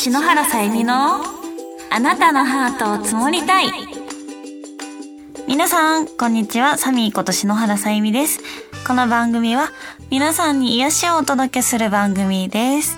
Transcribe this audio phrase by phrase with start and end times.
[0.00, 1.16] 篠原さゆみの
[1.90, 3.66] あなたのハートを積もりたい。
[5.48, 6.78] 皆さんこんにちは。
[6.78, 8.38] サミーこと篠原さゆみです。
[8.86, 9.70] この番組は
[10.08, 12.96] 皆さんに癒しをお届けする番組です。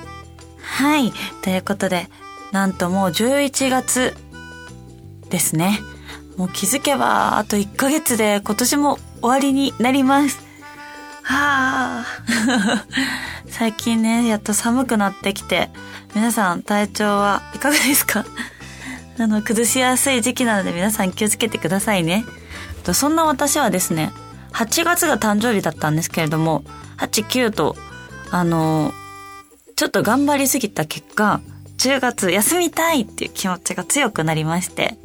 [0.61, 1.11] はい。
[1.43, 2.07] ということで
[2.53, 4.15] なんともう11月
[5.31, 5.81] ですね。
[6.37, 10.39] もう気づけばあと1ヶ月で今年も終わりになります。
[11.23, 12.07] はあ
[13.49, 15.71] 最近ねやっと寒くなってきて
[16.15, 18.25] 皆さん体調はいかがですか？
[19.19, 22.25] あの崩しやすい時期なので皆さん気をつけてくださいね。
[22.93, 24.11] そんな私はですね
[24.53, 26.65] 8月が誕生日だったんですけれども
[26.97, 27.77] 89と
[28.31, 28.93] あの
[29.77, 31.41] ちょっと頑張りすぎた結果
[31.77, 34.97] 10月休みたいっていう気持ちが強くなりまして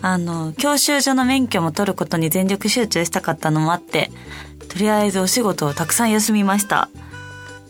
[0.00, 4.10] あの教習所の免許も取ることに全力集中したかったのもあって
[4.68, 6.88] とりあえずお仕事をたくさん休みました。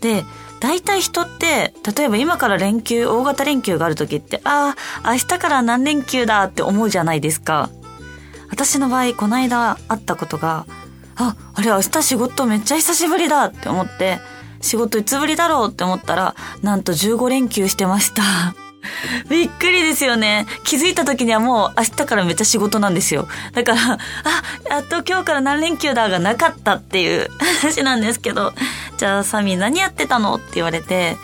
[0.02, 0.24] で
[0.62, 7.69] 大体人って例えば今から連休大型連休がある時ってああ明日から何連休だって思うじゃないですか。
[8.48, 10.66] 私の場合この間会ったことが
[11.16, 14.20] ああれ明日仕事めっちゃ久しぶりだって思って
[14.60, 18.22] 仕事いつぶりだろうって思ったらなんと15連休してました。
[19.28, 20.47] びっくりですよね。
[20.64, 23.28] 気づいた時にはもう明日からめっちゃ仕事なんですよ。
[23.52, 23.98] だから、あ、
[24.69, 27.28] やっと今日から何連休だがなかったっていう
[27.60, 28.53] 話なんですけど、
[28.98, 31.16] じゃあサミー何やってたのって言われて、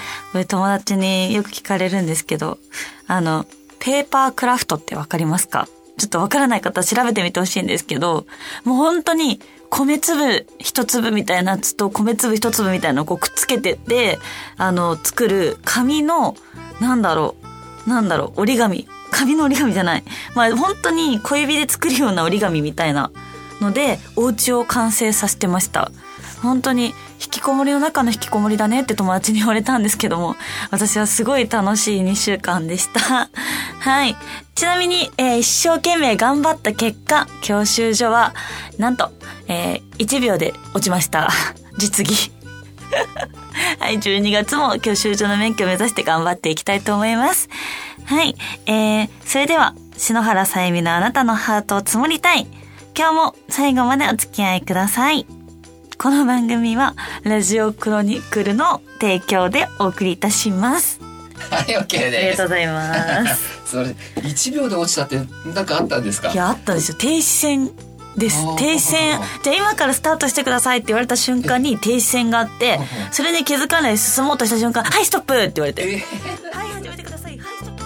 [0.48, 2.58] 友達によく聞かれるんですけど、
[3.06, 3.46] あの、
[3.78, 5.68] ペーパークラフトってわかりますか？
[5.98, 8.26] ちょっとわからない方調べてみてほしいんですけど、
[8.64, 14.18] もう本当に米粒一粒みたいなやつと米粒一粒みたいなのをこうくっつけてって、
[14.56, 16.36] あの、作る紙の、
[16.80, 17.46] なんだろう、
[17.86, 18.88] なんだろう、折り紙。
[19.10, 20.04] 紙の折り紙じゃない。
[20.34, 23.10] まあ本当に小指で作るような折り紙みたいな
[23.60, 25.90] ので、お家を完成させてました。
[26.42, 30.36] 本当に引きこもりの中の引きこもりだねって友達に言われたんですけども、
[30.70, 33.28] 私はすごい楽しい2週間でした。
[33.80, 34.16] はい。
[34.54, 38.34] ちなみに、えー、一生懸命頑張った結果、教習所は、
[38.78, 39.10] なんと、
[39.48, 41.28] えー、1秒で落ちました。
[41.78, 42.32] 実技。
[43.78, 47.48] はい、12月も教習所の免許を目指して頑張っていきたいと思います。
[48.04, 48.36] はい、
[48.66, 52.46] えー、それでは、篠原さゆみのあなたのハートを積もりたい。
[52.96, 55.26] 今日も最後までお付き合いください。
[55.98, 61.00] この番組は、ラジオクロニクルの提供でお送りいたします。
[61.50, 62.16] はい、OK です。
[62.16, 63.58] ありがとうございます。
[63.70, 65.16] それ、1秒で落ちたって、
[65.54, 66.30] なんかあったんですか？
[66.30, 66.94] いや、あったんですよ。
[66.98, 67.70] 停止線
[68.18, 72.80] です停止線じゃあ今からスタートしてくださいって言われた瞬間に停止線があって
[73.12, 75.82] それで気づかない進もうとした瞬間「はいストップ!」って言われて
[76.52, 77.84] 「はい始めてくださいはいストップ!」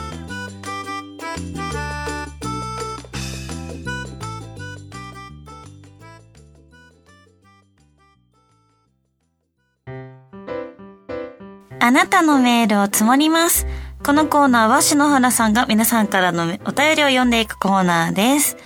[11.80, 13.66] あなたのメールを積もります。
[14.04, 18.56] このコーナーは篠原さんが皆さんからのお便りを読んでいくコーナーです。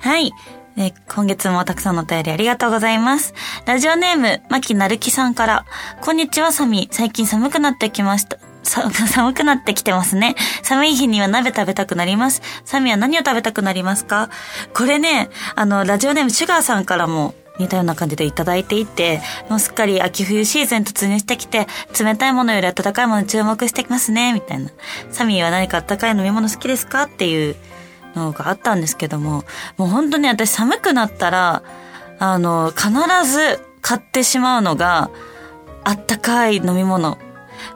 [0.00, 0.32] はい。
[0.76, 3.34] え今月もたくさんのお便りありがとうございます。
[3.66, 5.66] ラジオネーム、まきなるきさんから、
[6.00, 6.88] こんにちは、サミ。
[6.90, 8.38] 最近寒くなってきました。
[8.64, 10.34] 寒くなってきてますね。
[10.62, 12.40] 寒い日には鍋食べたくなります。
[12.64, 14.30] サミは何を食べたくなりますか？
[14.72, 21.66] これね、あの、ラジオネームシュガーさんからも似たような感じでいただいていて、もうすっかり秋冬シーズン突入してきて、
[22.00, 24.70] 冷たいものより温かいものに注目してきますね、みたいな。
[25.10, 27.02] サミーは何か温かい飲み物好きですか？
[27.02, 27.56] っていう
[28.14, 29.44] のがあったんですけども、
[29.76, 31.62] もう本当に私寒くなったら、
[32.18, 32.90] あの、必
[33.30, 35.10] ず買ってしまうのが、
[35.84, 37.18] あったかい飲み物。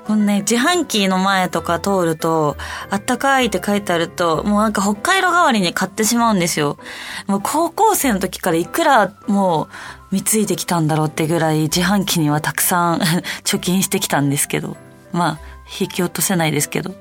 [0.04, 2.56] このね、自販機の前とか通ると、
[2.90, 6.78] あったかいって書いてあると、もうなんか北海道代わりに買ってしまうんですよ。
[7.26, 9.68] もう高校生の時からいくらも
[10.12, 12.98] う貢いできたんだろうってぐらい自販機にはたくさん
[13.44, 14.76] 貯金してきたんですけど。
[15.12, 16.94] まあ、引き落とせないですけど。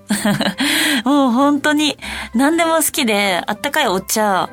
[1.05, 1.97] もう本当に
[2.33, 4.49] 何でも好きで、あったかいお茶、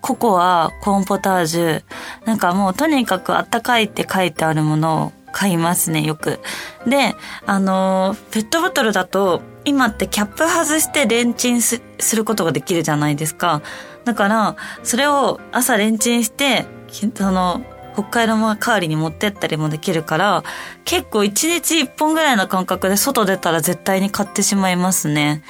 [0.00, 1.82] ココア、コーンポタージュ、
[2.26, 6.40] なんかもうとにかくあったかいって書いてあるものを買いますね、よく。
[6.86, 7.16] で、
[7.46, 11.80] あの、ペットボトルだと、今ってキャップ外してレンチンす
[12.14, 13.62] ることができるじゃないですか。
[14.04, 16.66] だから、それを朝レンチンして、
[17.14, 17.62] その、
[17.94, 20.44] 北海道代わりに持ってったりもできるから、
[20.84, 25.42] 結構一日一本ぐらいの感覚で外出たら絶対に買ってしまいますね。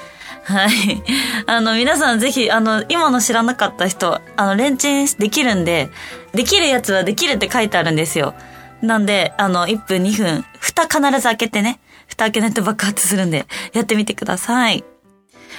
[0.45, 1.03] はい。
[1.47, 5.89] あの、皆さんぜひ、あの、今の知らなかった人、あの、レンチンできるんで、
[6.35, 8.35] できるやつはできるって書いてあるんですよ。
[8.83, 14.85] なんで、あの、1分2分、蓋必ず開けてね、蓋開けないと爆発するんで、やってみてください。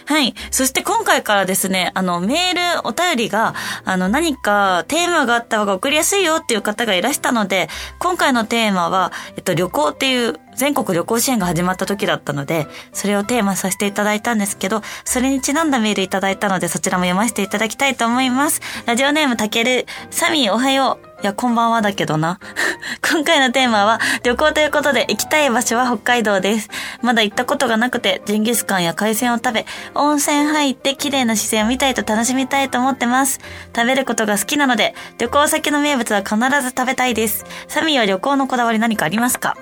[0.06, 0.36] はい。
[0.52, 3.56] そして今回からですね、あの、メール、お便りが、
[3.86, 18.62] あの、何かテーマがあった方が送りやすいよっていう方がいらしたので、今回のテーマは、えっと、旅行っていう全国旅行支援が始まった時だったので、それをテーマさせていただいたんですけど、それにちなんだメールいただいたので、そちらも読ませていただきたいと思います。
[18.86, 21.16] ラジオネームたける、サミーおはよう。
[21.24, 22.40] いや、こんばんはだけどな。
[23.10, 26.70] 今回のテーマは、旅行ということで、行きたい場所は北海道です。
[27.02, 29.66] まだ行ったことがなくて、ジンギスカンや海鮮を食べ、
[29.96, 33.40] 温泉入って綺麗な自然を見たいと楽しみたいと思ってます。
[33.76, 37.46] 食べることが好きなので、旅行先の名物は必ず食べたいです。
[37.68, 39.56] サミーは旅行のこだわり何かありますか？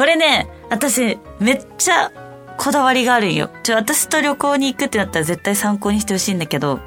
[0.00, 2.10] これね、私、めっちゃ
[2.56, 3.50] こだわりがあるんよ。
[3.62, 6.80] ちょ、私と旅行に行くってなったら絶対参考にしてほしいんだけど、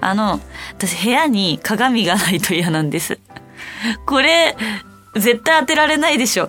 [0.00, 3.18] あの、私部屋に鏡がないと嫌なんです。
[4.06, 4.56] これ、
[5.12, 6.48] 絶対当てられないでしょ。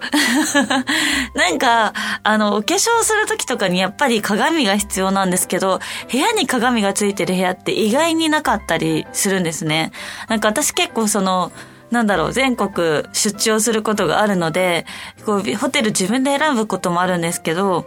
[1.36, 1.94] なんか、
[2.24, 9.92] あの、お化粧する時とかにやっぱり鏡が必要なんですけど、部屋に鏡がついてる部屋って意外になかったりするんですね。
[10.30, 11.52] なんか私結構その、
[11.92, 14.86] なんだろう、全国出張することがあるので、
[15.26, 17.86] こう、ホテル自分で選ぶこともあるんですけど、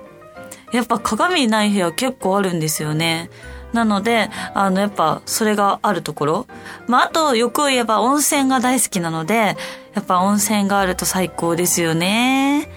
[0.73, 3.29] やっぱ鏡ない部屋結構あるんですよね。
[3.73, 6.47] なので、あの、やっぱ、それがあるところ。
[6.87, 9.57] まあ、あと、よく言えば温泉が大好きなので、
[9.95, 12.69] やっぱ温泉があると最高ですよね。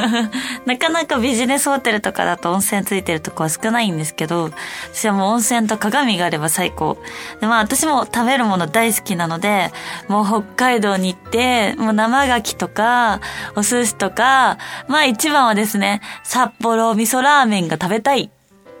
[0.66, 4.50] なかなかビジネスホテルとかだと温泉ついてるとこは少ないんですけど、
[4.92, 6.98] 私はもう温泉と鏡があれば最高。
[7.40, 9.72] で、まあ私も食べるもの大好きなので、
[10.08, 13.20] もう北海道に行って、もう生牡蠣とか、
[13.56, 18.30] お寿司とか、まあ一番はですね、札幌味噌ラーメンが食べたい。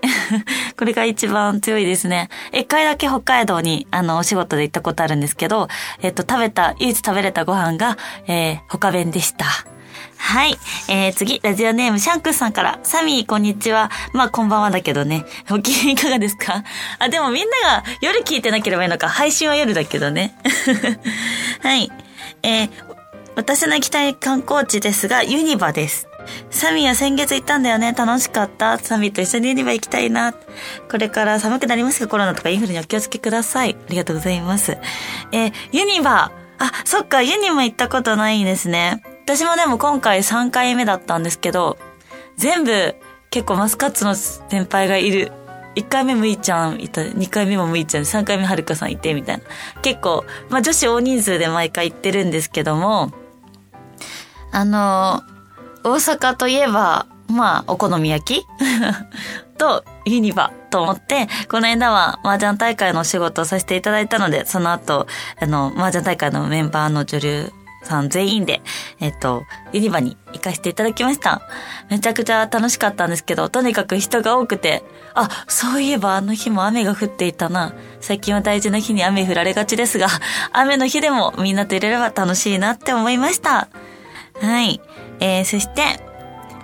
[0.78, 2.28] これが一番強いですね。
[2.52, 5.68] 一回だけ北海道に、あの、お仕事で行ったことあるんですけど、
[6.02, 9.44] えっと、食べた、唯一食べれたご飯が、えー、他弁でした。
[10.16, 10.58] はい。
[10.88, 13.90] えー、次、ラジオネーム、シャンクスさんから、サミー、こんにちは。
[14.12, 15.24] まあ、こんばんはだけどね。
[15.50, 16.62] お気にいかがですか？
[16.98, 19.08] あ、でもみんなが夜聞いてなければいいのか。
[19.08, 20.34] 配信は夜だけどね。
[21.62, 21.90] はい。
[22.42, 22.70] えー、
[23.34, 26.06] 私の行きたい観光地ですが、ユニバです。
[26.50, 27.92] サミーは先月行ったんだよね。
[27.92, 28.78] 楽しかった。
[28.78, 30.32] サミーと一緒にユニバ行きたいな。
[30.90, 33.76] これから寒くなりますが、コロナとかインフルにお気をつけください。
[33.78, 34.78] ありがとうございます。
[35.32, 36.32] えー、ユニバ。
[36.58, 39.02] あ、そっか、ユニバ行ったことないんですね。
[39.24, 41.78] 私もでも今回3回目だったんですけど、
[42.36, 42.96] 全部
[43.30, 45.32] 結構マスカッツの先輩がいる。
[45.76, 49.44] 1回目むいちゃんいた、2回目もむいちゃん、3回目はるかさんいて、みたいな。
[49.82, 53.12] 結構、まあ女子大人数で毎回行ってるんですけども、
[54.50, 55.39] あのー
[55.82, 58.46] 大阪といえば、まあ、お好み焼き？
[59.58, 65.06] と、ユニバと思って、この間は麻雀大会のお仕事をさせていただいたので、その後、
[65.40, 68.62] あの、麻雀大会のメンバーの女流さん全員で、
[69.00, 71.42] えっと、ユニバに行かせていただきました。
[71.88, 74.82] めちゃくちゃ楽しかったんですけど、とにかく人が多くて、
[75.14, 77.74] あ、そういえばあの日も雨が降っていたな。
[78.00, 80.08] 最近は大事な日に雨降られがちですが、
[80.52, 83.68] 雨の日でもみんなといれれば楽しいなって思いました。
[84.40, 84.80] はい。
[85.20, 85.82] えー、そして、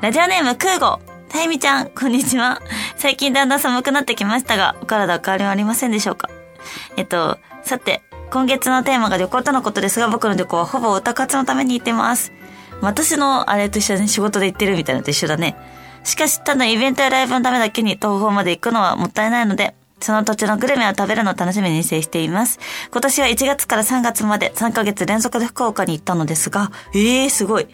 [0.01, 0.99] ラジオネーム空語。
[1.29, 2.63] たゆみちゃん、こんにちは。
[2.97, 6.31] 最近だんだん寒くなってきましたが、お体変わりはありませんでしょうか？
[6.97, 12.33] えっと、さて、今月のテーマが旅行とのことですが、僕の旅行はほぼおたかつのために行ってます。
[12.81, 15.55] 私のあれと一緒に仕事で行ってるみたいなのと一緒だね。
[16.05, 22.59] しかし、ただイベントやライブのためだけに東方まで行くのはもったいないので、その土地のグルメを食べるのを楽しみに制しています。
[22.91, 27.67] 今年は1月から3月まで3ヶ月連続で福岡に行ったのですが、ええー、すごい。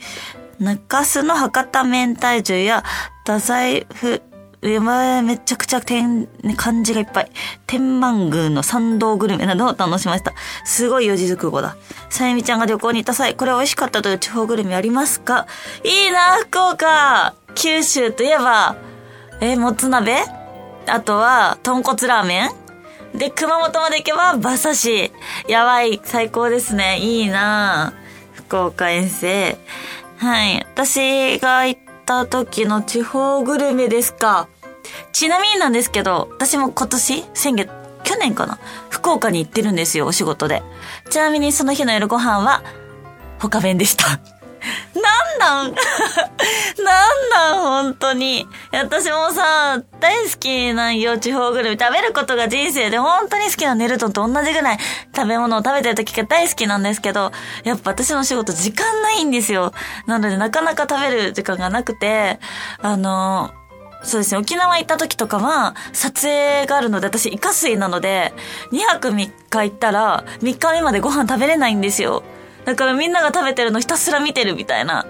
[0.61, 2.85] 中洲の博多明太重や
[3.25, 4.23] 太宰府、
[4.63, 7.31] えー、めちゃくちゃ天、漢字がいっぱい。
[7.67, 10.35] 天満宮の参道グルメなどを楽しました。
[10.65, 11.77] すごい四字熟語だ。
[12.11, 15.47] さゆみちゃんが旅行に行った際、これ美味しかったという地方グルメありますか？
[15.83, 18.77] いいな、福岡九州といえば、
[19.41, 20.23] え、もつ鍋？
[20.87, 22.47] あとは、豚骨ラーメ
[23.15, 23.19] ン？
[23.19, 25.13] で、熊本まで行けば、馬刺し。
[25.49, 26.99] やばい、最高ですね。
[26.99, 27.95] いいな
[28.33, 29.59] 福岡遠征。
[30.23, 30.65] はい。
[30.73, 34.47] 私が行った時の地方グルメですか。
[35.11, 37.69] ちなみになんですけど、私も今年、先月、
[38.05, 40.63] 去年かな福岡に行ってるんですよ、お仕事で。
[41.11, 42.63] ちなみにその日の夜ご飯は、
[43.41, 44.21] 他弁でした。
[44.95, 45.75] なんなん？
[46.85, 47.85] なんなん？
[47.85, 48.47] 本当に。
[48.73, 51.79] 私もさ、大好きなんよ、地方グルメ。
[51.79, 54.79] 食べることが人生で本当に好きなネルトンと同じぐらい
[55.15, 57.33] 食べ物を食べてる時が大好きなんですけど、
[57.65, 59.73] やっぱ私の仕事時間ないんですよ。
[60.07, 62.39] なのでなかなか食べる時間がなくて、
[62.81, 63.51] あの
[64.05, 68.33] そうですね、沖縄行った時とかは、撮影があるので、私、イカ水なので、
[68.73, 72.25] 2泊3日行ったら、3日目までご飯食べれないんですよ。
[72.65, 75.07] だからみんなが食べてるのひたすら見てるみたいな。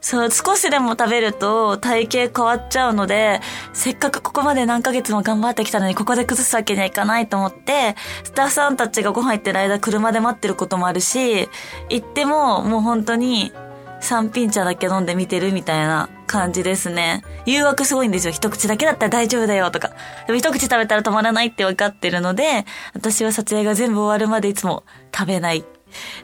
[0.00, 3.40] そう、少しでも食べると体型変わっちゃうので、
[3.72, 11.48] せっかくここまで何ヶ月も頑張ってきたのにここで崩すわけにはいかないと思って、スタッフさんたちがご飯行ってる間車で待ってることもあるし、
[11.88, 13.52] 行ってももう本当に、
[13.98, 17.22] 三品茶だけ飲んで見てるみたいな感じですね。
[17.46, 18.32] 誘惑すごいんですよ。
[18.32, 19.90] 一口だけだったら大丈夫だよとか。
[20.26, 25.64] でも一口食べたら止まらないって分かってるので、私は撮影が全部終わるまでいつも食べない。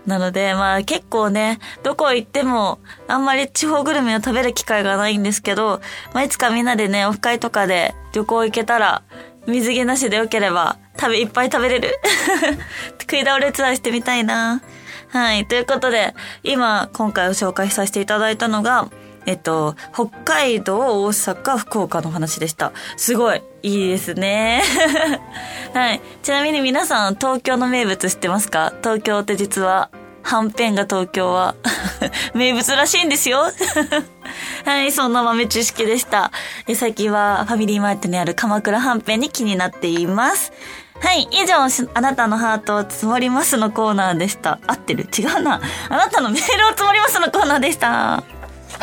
[0.07, 5.81] なので、まあ結構ね、どこ行ってもあんまり地方グルメを食べる機会がないんですけど、
[6.12, 9.02] まあいつかみんなでね、オフ会とかで旅行行けたら、
[9.47, 11.99] 水着なしでよければ、食べ、いっぱい食べれる。
[13.00, 14.62] 食い倒れツアーしてみたいな。
[15.09, 15.47] はい。
[15.47, 18.88] ということで、今、今回を紹介させていただいたのが、
[19.26, 22.73] えっと、北海道、大阪、福岡の話でした。
[22.97, 24.62] すごい、いいですね。
[25.75, 26.00] はい。
[26.23, 28.73] ちなみに皆さん、東京の名物知ってますか？
[28.83, 29.91] 東京って実は、
[30.25, 31.57] はんぺんが東京は
[32.35, 33.50] 名物らしいんですよ。
[34.64, 36.31] はい、そんな豆知識でした。
[36.67, 40.52] で最近はファミリーマートにある鎌倉はんぺんに気になっています。
[41.00, 41.57] はい、以上、
[41.95, 44.61] あなたのハートを積もりますのコーナーでした。
[44.69, 45.09] 合ってる？
[45.19, 45.61] 違うな。
[45.88, 48.23] あなたのメールを積もりますのコーナーでした。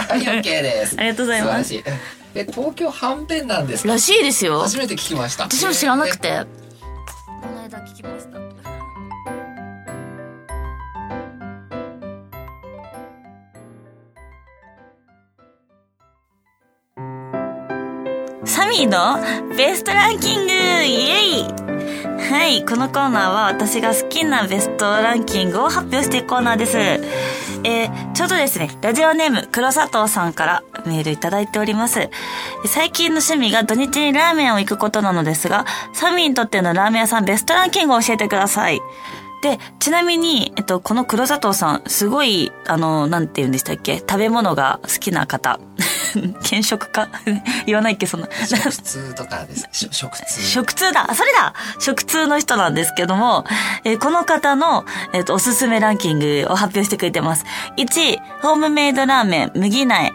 [0.02, 0.96] はい、OK です。
[0.98, 1.74] ありがとうございます。
[2.36, 4.60] え、東京はんぺんなんですらしいですよ。
[4.60, 5.44] 初めて聞きました。
[5.46, 6.46] 私も知らなくて。
[7.42, 8.40] この間聞きました。
[18.46, 19.20] サミーの
[19.56, 21.44] ベストランキングイエイ
[22.30, 26.78] はい、このコーナーは私が好きなベストランキングを発表していくコーナーです。
[27.64, 32.10] えー、ちょうどですね、ラジオネーム黒佐藤さんからメールいただいております。
[32.66, 38.82] 最近の趣味が土日にラーメンを行くことなのですが、サミーにとってのラーメン屋さんベストランキングを教えてください。
[39.42, 44.00] で、ちなみに、えっと、この黒佐藤さん、すごい、あの、なんて言うんでしたっけ？
[44.00, 45.60] 食べ物が好きな方。
[46.44, 47.08] 検食か？
[47.66, 48.28] 言わないっけ、そんな。
[48.46, 49.88] 食通とかです。
[49.92, 50.42] 食通。
[50.44, 53.46] 食通だそれだ食通の人なんですけども、
[53.86, 57.46] えー、この方の、えっ、ー、と、おすすめランキングを発表してくれてます。
[57.78, 60.14] 1位、ホームメイドラーメン、麦苗、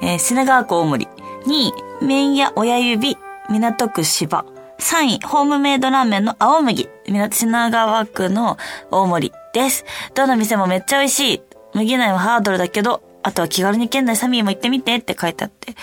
[0.00, 1.08] えー、品川区大森。
[1.46, 3.16] 2位、麺屋親指、
[3.48, 4.44] 港区芝。
[4.86, 8.56] 3位、ホームメイドラーメンの青麦、港品川区の
[8.92, 9.84] 大森です。
[10.14, 11.42] どの店もめっちゃ美味しい。
[11.74, 15.74] 麦内はハードルだけど、あとは気軽に県内サミーも行ってみてって書いてあって、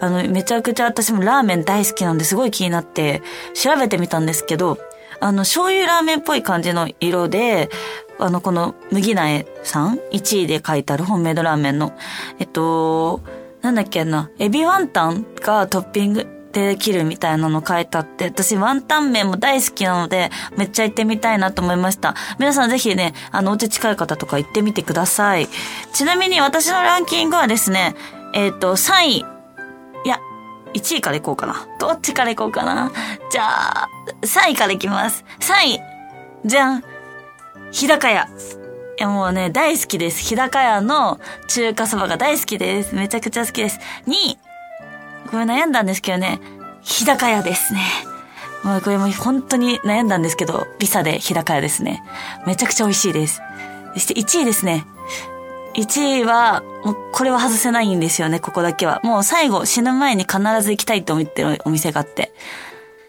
[0.00, 3.22] あの、めちゃくちゃ私もラーメン大好きなんですごい気になって
[3.54, 4.76] 調べてみたんですけど、
[5.20, 7.70] あの、醤油ラーメンっぽい感じの色で、
[8.18, 11.96] あの、この麦苗さん ?1 位で書いてあるホームメイドラーメンの、
[12.40, 13.20] えっと、
[13.62, 22.14] なんだっけな、エビワンタンがトッピング、できるみたいなの書いてあって、私ワンタン麺も大好きなので、めっちゃ行ってみたいなと思いました。
[22.38, 25.48] 皆さんぜひね、あの、お家近い方とか行ってみてください。
[25.92, 27.94] ちなみに私のランキングはですね、
[28.34, 29.24] えっ、ー、と、3位、い
[30.08, 30.20] や、
[30.74, 31.66] 1位から行こうかな。
[31.78, 32.90] どっちから行こうかな。
[33.30, 33.88] じゃあ、
[34.22, 35.24] 3位から行きます。
[35.40, 35.80] 3位、
[36.44, 36.84] じゃん。
[37.70, 38.28] 日高屋。
[38.98, 40.20] いやもうね、大好きです。
[40.24, 42.96] 日高屋の中華そばが大好きです。
[42.96, 43.78] めちゃくちゃ好きです。
[44.06, 44.38] 2位、
[45.30, 46.40] これ悩んだんですけどね、
[46.82, 47.80] 日高屋ですね。
[48.64, 52.02] もうこれも本当に悩んだんですけど、ビサで日高屋ですね。
[52.46, 53.40] めちゃくちゃ美味しいです。
[53.94, 54.84] そして1位ですね。
[55.74, 59.00] 1位は、もうこれは外せないんですよね、ここだけは。
[59.04, 62.32] もう最後死ぬ前に必ず行きたいと思ってるお店があって。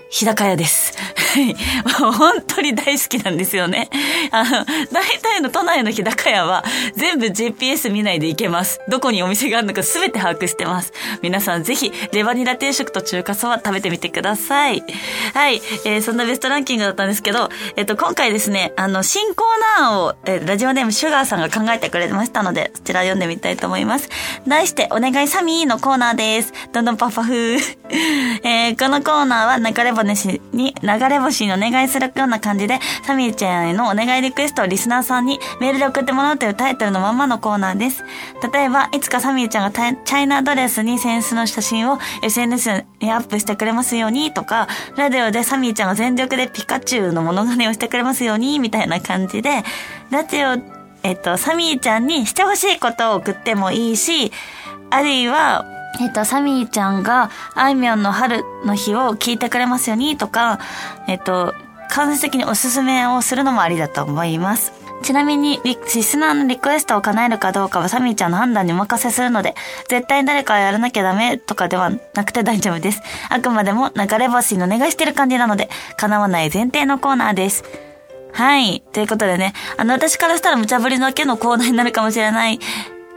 [0.09, 0.93] 日高屋です。
[1.29, 1.55] はい。
[2.17, 3.89] 本当に大好きなんですよね。
[4.31, 6.63] あの、大体の都内の日高屋は
[6.95, 8.81] 全部 GPS 見ないで行けます。
[8.87, 10.91] どこにお店があるのか全て把握してます。
[11.21, 14.83] 皆さんぜひ、レバニラ定食と中華そば食べてみてください。
[15.35, 15.61] はい。
[15.85, 24.09] えー、そんなベストランキングだったんですけど、えっ、と、今回ですね、あの、新コーナーを、えー、ラジオネームシュガーさんが考えてくれましたので、そちら読んでみたいと思います。
[24.47, 26.53] 題して、お願いサミーのコーナーです。
[26.73, 27.57] どんどんパフパフ。
[28.43, 38.03] えー、このコーナーは流れ星に、流れ星にお願いするような感じで、サミーちゃんへのお願いリクエストをリスナーさんにメールで送ってもらうというタイトルのままのコーナーです。
[38.53, 49.63] 例えば、いつかサミーちゃんがチャイナドレスにセンスの写真を SNS にアップしてくれますようにとか、ラジオでサミーちゃんが全力でピカチュウのモノマネをしてくれますようにみたいな感じで、
[50.09, 50.57] ラジオ、
[51.03, 54.31] えっと、サミーちゃんにしてほしいことを送ってもいいし、
[54.89, 55.65] あるいは、
[55.99, 60.59] えっと、サミーちゃんが、あいみょんの春の日を聞いてくれますようにとか、
[61.07, 61.53] えっと、
[61.89, 64.71] 間接的におすすめをするのもありだと思います。
[65.01, 69.55] ちなみにリ、リスナーのリクエストを叶えるかどうかはサミーちゃんの判断にお任せするので、
[69.87, 73.01] 絶対誰かやらなきゃダメとかではなくて大丈夫です。
[73.29, 77.63] あくまでも流れ星にお願いしてる感じなので、叶わない前提のコーナーです。
[78.33, 78.83] はい。
[78.93, 82.59] ということでね、あの、私からしたら無茶ぶりだけのコーナーになるかもしれない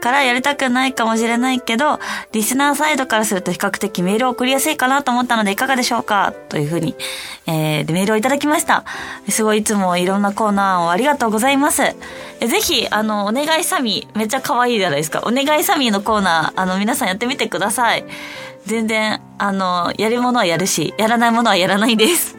[0.03, 1.97] からやりたくないかもしれないけど、
[2.33, 6.33] リスナーサイドからすると比較的メールを送りやすいかなと思ったのでいかがでしょうか？
[6.49, 6.93] というふうに、
[7.47, 8.83] えー、メールをいただきました。
[9.29, 11.83] すごいいつもいろんなコーナーをありがとうございます。
[12.41, 15.21] えぜひ、あの、お願いサミー、めっちゃ可愛いじゃないですか。
[15.25, 18.03] お願いサミーのコーナー、あの、皆さんやってみてください。
[18.65, 22.35] 全然、あの、やるものはやるし、やらないものはやらないです。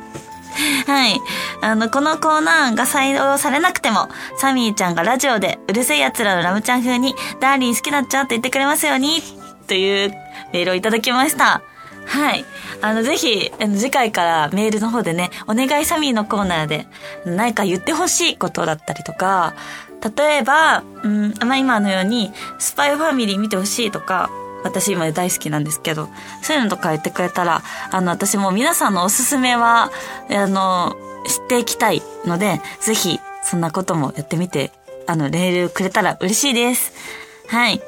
[0.86, 1.20] はい。
[1.64, 9.22] あの、このコーナーが採用されなくても、サミーちゃんがラジオで、うるせえ奴らのラムちゃん風に、ダーリン好きだっちゃって言ってくれますように、
[9.66, 10.10] という
[10.52, 11.62] メールをいただきました。
[12.04, 12.44] はい。
[12.82, 16.86] あの、ぜひ、あの、次回からメールの方でね、お願いサミーのコーナーで、
[17.24, 19.54] 何か言ってほしいことだったりとか、
[20.14, 24.28] 例えば、うん、まあ、今のように、スパイファミリー見てほしいとか、
[24.64, 26.10] 私今大好きなんですけど、
[26.42, 29.90] そういうのとか言ってくれたら、あの、私も皆さんのおすすめは、
[30.30, 34.72] あの、知っていきたいので、ぜひ、そんなこともやってみて、
[35.06, 36.92] あの、レールくれたら嬉しいです。
[37.48, 37.82] はい。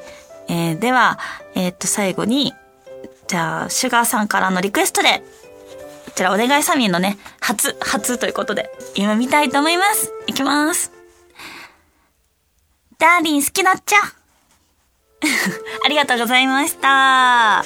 [0.49, 1.19] えー、では、
[1.55, 2.55] えー、っと、最後に、
[3.27, 5.23] じゃあ、シュガーさんからのリクエストで、
[6.05, 10.13] こちらお願いサミンのね、初、初ということで、今見たいと思います。
[10.27, 10.93] いきます。
[12.99, 13.97] ダーリン好きだっちゃ。
[15.85, 17.65] ありがとうございました。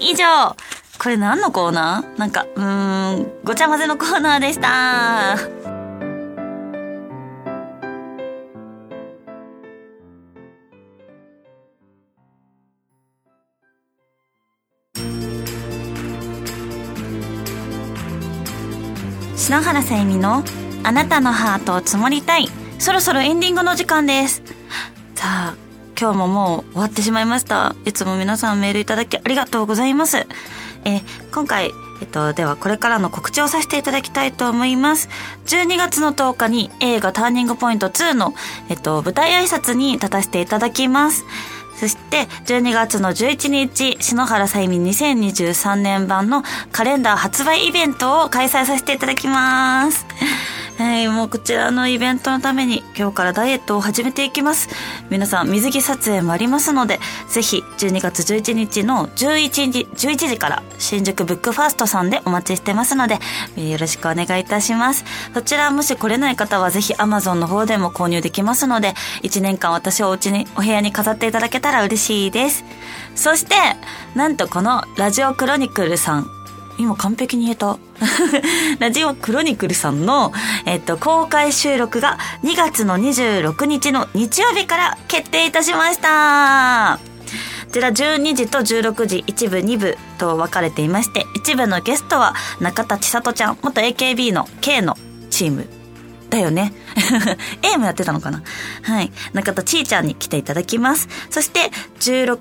[0.00, 0.56] 以上、
[1.02, 2.18] これ何のコーナー？
[2.20, 5.36] なんか、うーん、ごちゃ混ぜのコーナーでした。
[19.36, 20.44] 篠原さゆみの
[20.84, 22.46] あなたのハートを積もりたい。
[22.78, 24.40] そろそろエンディングの時間です。
[25.16, 25.54] さあ、
[26.00, 27.74] 今日ももう終わってしまいました。
[27.84, 30.28] いつも皆さんメールいただきありがとうございます。
[30.84, 31.00] え
[31.32, 31.70] 今回、
[32.00, 35.08] えっと、ではこれからの告知をさせていただきたいと思います。
[35.46, 38.34] 12月の10日に映画ターニングポイント2の、
[38.68, 41.24] えっと、舞台挨拶に立たせていただきます。
[41.76, 50.06] そして、12月の11日、篠原さゆみ2023年版のカレンダー発売イベントを開催させていただきます。
[50.78, 54.68] はい、もうこちらのイベントのために今日からダイエットを始めていきます。
[55.10, 56.98] 皆さん水着撮影もありますので、
[57.28, 63.18] ぜひ12月11日の11時、11時から新宿ブックファーストさんでお待ちしてますので、
[63.56, 65.04] よろしくお願いいたします。
[65.34, 72.64] そちらもし来れない方はぜひ Amazon の方でも購入できますので、1年間私をお家に、お部屋に飾っていただけたら嬉しいです。
[73.14, 73.54] そして、
[74.14, 76.26] なんとこのラジオクロニクルさん、
[76.78, 77.78] 今完璧に言えた。
[78.78, 80.32] ラジオクロニクルさんの、
[80.66, 87.00] えっと、公開収録が2月の26日の日曜日から決定いたしました。
[87.66, 94.94] こちら12時と16時1部2部と分かれていまして一部のゲストは中田千里ちゃん元 AKB の K の
[95.30, 95.66] チーム
[96.28, 96.72] だよね。
[97.62, 98.42] A もやってたのかな
[98.82, 99.12] はい。
[99.32, 101.08] 中田ちーちゃんに来ていただきます。
[101.30, 102.38] そして16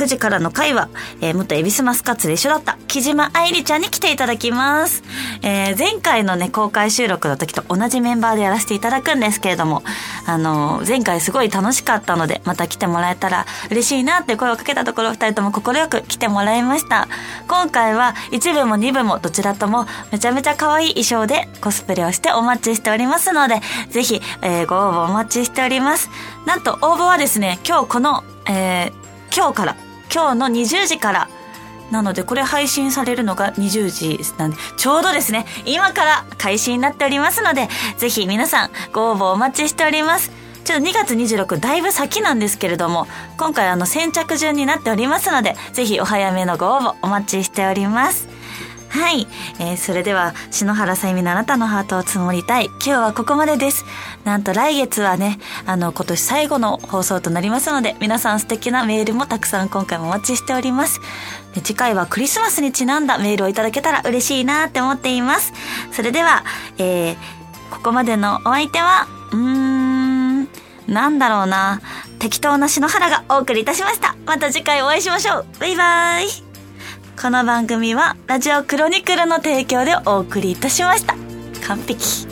[0.00, 0.88] 9時からの回は、
[1.20, 5.02] えー、元エビスマスカッツで一緒だった木島愛理ちゃんに来ていただきます。
[5.42, 9.82] えー、前回のね、公開収録の時と同じメンバーでやらせていただくんですけれども、
[10.26, 17.06] あのー、前回すごい楽しかったので、また来てもらえたら嬉しいなって声をかけたところ、二人とも快く来てもらいました。
[17.46, 23.60] 今回は1部も2部もどちらともめちゃめちゃ可愛い衣装でコスプレをしてお待ちしておりますので、
[23.90, 26.08] ぜひ、えー、ご応募お待ちしております。
[26.46, 29.76] なんと応募はですね、今日この、えー、今日から
[30.12, 31.28] 今日の20時から。
[31.90, 35.44] なのでこれ配信されるのが20時なんでちょうどですね。
[35.66, 37.68] 今から開始になっておりますので
[37.98, 40.30] ぜひ皆さんご応募お待ちしております。
[40.64, 48.28] ちょっと2月26だいぶ先なんですけれども今回あの先着順になっておりますのでぜひお早めのご応募お待ちしております。
[48.90, 49.26] はい。
[49.60, 52.66] えー、それでは、篠原さゆみのあなたのハートを積もりたい。
[52.66, 53.84] 今日はここまでです。
[54.24, 61.00] なんと来月はね、あの、今年最後の放送となりますので、皆さん素敵なメールもたくさん今回もお待ちしております。
[61.62, 65.52] 次回はクリスマスにちなんだメールをいただけたら嬉しいなって思っています。
[65.92, 66.44] それでは、
[66.78, 67.16] えー、
[67.70, 70.48] ここまでのお相手は、うーん、
[70.88, 71.80] なんだろうな。
[72.18, 74.16] 適当な篠原がお送りいたしました。
[74.26, 75.46] また次回お会いしましょう。
[75.60, 76.49] バイバーイ。
[77.20, 81.16] この番組はラジオクロニクルの提供でお送りいたしました。
[81.66, 82.29] 完璧。